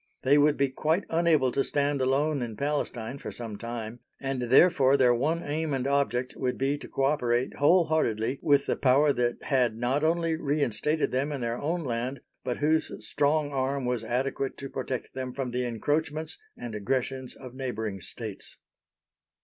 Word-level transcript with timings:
They 0.23 0.39
would 0.39 0.57
be 0.57 0.69
quite 0.69 1.03
unable 1.11 1.51
to 1.51 1.63
stand 1.63 2.01
alone 2.01 2.41
in 2.41 2.57
Palestine 2.57 3.19
for 3.19 3.31
some 3.31 3.55
time, 3.55 3.99
and 4.19 4.41
therefore 4.41 4.97
their 4.97 5.13
one 5.13 5.43
aim 5.43 5.75
and 5.75 5.85
object 5.85 6.33
would 6.35 6.57
be 6.57 6.75
to 6.79 6.87
co 6.87 7.03
operate 7.03 7.57
wholeheartedly 7.57 8.39
with 8.41 8.65
the 8.65 8.75
Power 8.75 9.13
that 9.13 9.43
had 9.43 9.77
not 9.77 10.03
only 10.03 10.35
reinstated 10.37 11.11
them 11.11 11.31
in 11.31 11.41
their 11.41 11.61
own 11.61 11.83
land, 11.83 12.21
but 12.43 12.57
whose 12.57 12.91
strong 13.07 13.51
arm 13.53 13.85
was 13.85 14.03
adequate 14.03 14.57
to 14.57 14.71
protect 14.71 15.13
them 15.13 15.33
from 15.33 15.51
the 15.51 15.65
encroachments 15.67 16.39
and 16.57 16.73
aggressions 16.73 17.35
of 17.35 17.53
neighbouring 17.53 18.01
states. 18.01 18.57